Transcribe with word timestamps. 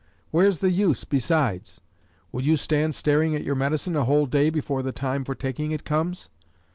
Where's 0.31 0.57
the 0.65 0.71
use, 0.71 1.03
besides? 1.03 1.79
Would 2.31 2.43
you 2.43 2.57
stand 2.57 2.95
staring 2.95 3.35
at 3.35 3.43
your 3.43 3.53
medicine 3.53 3.95
a 3.95 4.05
whole 4.05 4.25
day 4.25 4.49
before 4.49 4.81
the 4.81 4.91
time 4.91 5.23
for 5.23 5.35
taking 5.35 5.71
it 5.73 5.83
comes? 5.85 6.27